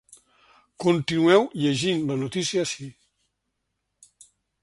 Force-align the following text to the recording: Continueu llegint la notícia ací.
Continueu 0.83 1.45
llegint 1.65 2.01
la 2.11 2.17
notícia 2.23 2.65
ací. 2.69 2.89